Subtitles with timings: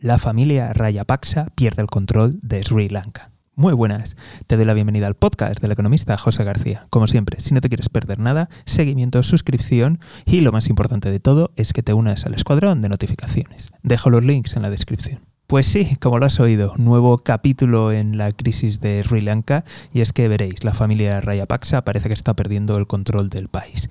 [0.00, 3.32] la familia Rayapaksa pierde el control de Sri Lanka.
[3.56, 6.86] Muy buenas, te doy la bienvenida al podcast del economista José García.
[6.90, 11.18] Como siempre, si no te quieres perder nada, seguimiento, suscripción y lo más importante de
[11.18, 13.72] todo es que te unas al escuadrón de notificaciones.
[13.82, 15.27] Dejo los links en la descripción.
[15.48, 19.64] Pues sí, como lo has oído, nuevo capítulo en la crisis de Sri Lanka
[19.94, 23.88] y es que veréis, la familia Rayapaksa parece que está perdiendo el control del país.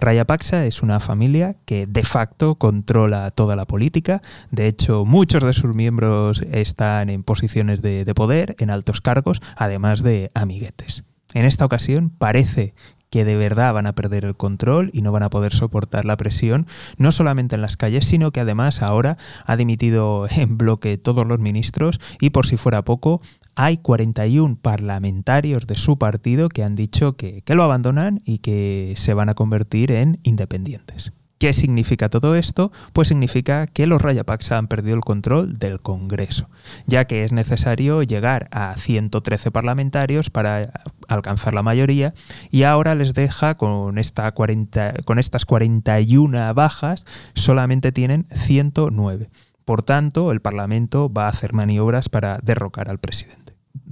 [0.00, 5.52] Rayapaksa es una familia que de facto controla toda la política, de hecho muchos de
[5.52, 11.04] sus miembros están en posiciones de, de poder, en altos cargos, además de amiguetes.
[11.34, 12.72] En esta ocasión parece
[13.14, 16.16] que de verdad van a perder el control y no van a poder soportar la
[16.16, 16.66] presión,
[16.98, 21.38] no solamente en las calles, sino que además ahora ha dimitido en bloque todos los
[21.38, 23.22] ministros y por si fuera poco,
[23.54, 28.94] hay 41 parlamentarios de su partido que han dicho que, que lo abandonan y que
[28.96, 31.12] se van a convertir en independientes.
[31.38, 32.72] ¿Qué significa todo esto?
[32.92, 36.48] Pues significa que los Rayapaksa han perdido el control del Congreso,
[36.86, 42.14] ya que es necesario llegar a 113 parlamentarios para alcanzar la mayoría
[42.50, 49.30] y ahora les deja con, esta 40, con estas 41 bajas, solamente tienen 109.
[49.64, 53.44] Por tanto, el Parlamento va a hacer maniobras para derrocar al presidente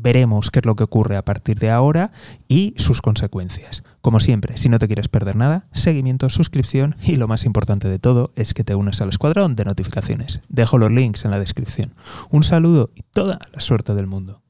[0.03, 2.13] veremos qué es lo que ocurre a partir de ahora
[2.49, 3.83] y sus consecuencias.
[4.01, 7.99] Como siempre, si no te quieres perder nada, seguimiento, suscripción y lo más importante de
[7.99, 10.41] todo es que te unas al escuadrón de notificaciones.
[10.49, 11.95] Dejo los links en la descripción.
[12.31, 14.42] Un saludo y toda la suerte del mundo.